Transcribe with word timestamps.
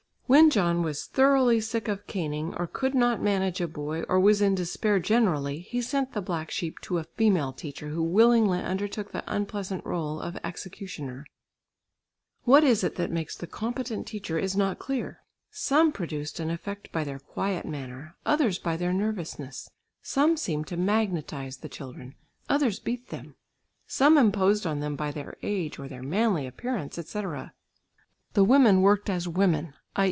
When 0.27 0.49
John 0.49 0.81
was 0.81 1.07
thoroughly 1.07 1.59
sick 1.59 1.89
of 1.89 2.07
caning, 2.07 2.53
or 2.55 2.65
could 2.65 2.95
not 2.95 3.21
manage 3.21 3.59
a 3.59 3.67
boy, 3.67 4.03
or 4.03 4.17
was 4.17 4.41
in 4.41 4.55
despair 4.55 4.97
generally, 4.97 5.59
he 5.59 5.81
sent 5.81 6.13
the 6.13 6.21
black 6.21 6.49
sheep 6.51 6.79
to 6.83 6.99
a 6.99 7.03
female 7.03 7.51
teacher, 7.51 7.89
who 7.89 8.01
willingly 8.01 8.61
undertook 8.61 9.11
the 9.11 9.25
unpleasant 9.27 9.83
rôle 9.83 10.21
of 10.25 10.37
executioner. 10.41 11.25
What 12.45 12.63
it 12.63 12.69
is 12.69 12.79
that 12.79 13.11
makes 13.11 13.35
the 13.35 13.45
competent 13.45 14.07
teacher 14.07 14.39
is 14.39 14.55
not 14.55 14.79
clear. 14.79 15.19
Some 15.49 15.91
produced 15.91 16.39
an 16.39 16.49
effect 16.49 16.93
by 16.93 17.03
their 17.03 17.19
quiet 17.19 17.65
manner, 17.65 18.15
others 18.25 18.57
by 18.57 18.77
their 18.77 18.93
nervousness; 18.93 19.69
some 20.01 20.37
seemed 20.37 20.67
to 20.67 20.77
magnetise 20.77 21.57
the 21.57 21.67
children, 21.67 22.15
others 22.47 22.79
beat 22.79 23.09
them; 23.09 23.35
some 23.85 24.17
imposed 24.17 24.65
on 24.65 24.79
them 24.79 24.95
by 24.95 25.11
their 25.11 25.35
age 25.43 25.77
or 25.77 25.89
their 25.89 26.01
manly 26.01 26.47
appearance, 26.47 26.97
etc. 26.97 27.51
The 28.31 28.45
women 28.45 28.81
worked 28.81 29.09
as 29.09 29.27
women, 29.27 29.73
_i. 29.73 29.73